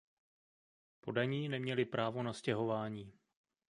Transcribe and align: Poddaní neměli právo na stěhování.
Poddaní 0.99 1.49
neměli 1.49 1.85
právo 1.85 2.23
na 2.23 2.33
stěhování. 2.33 3.13